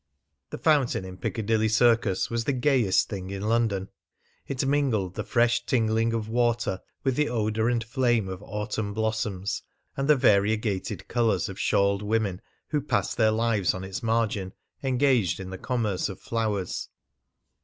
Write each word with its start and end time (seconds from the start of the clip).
The 0.49 0.57
fountain 0.57 1.05
in 1.05 1.17
Piccadilly 1.17 1.69
Circus 1.69 2.31
was 2.31 2.45
the 2.45 2.53
gayest 2.53 3.07
thing 3.07 3.29
in 3.29 3.43
London. 3.47 3.89
It 4.47 4.65
mingled 4.65 5.13
the 5.13 5.23
fresh 5.23 5.63
tingling 5.67 6.11
of 6.11 6.27
water 6.27 6.81
with 7.03 7.15
the 7.15 7.29
odour 7.29 7.69
and 7.69 7.83
flame 7.83 8.27
of 8.27 8.41
autumn 8.41 8.95
blossoms 8.95 9.61
and 9.95 10.07
the 10.07 10.15
variegated 10.15 11.07
colours 11.07 11.49
of 11.49 11.59
shawled 11.59 12.01
women 12.01 12.41
who 12.69 12.81
passed 12.81 13.17
their 13.17 13.29
lives 13.29 13.75
on 13.75 13.83
its 13.83 14.01
margin 14.01 14.53
engaged 14.81 15.39
in 15.39 15.51
the 15.51 15.59
commerce 15.59 16.09
of 16.09 16.19
flowers. 16.19 16.89